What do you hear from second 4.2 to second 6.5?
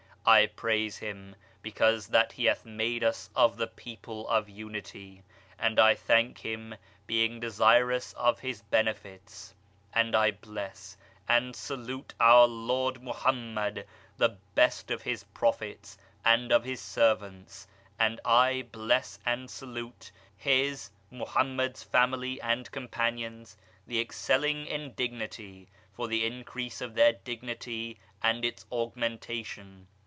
of Unity. And I thank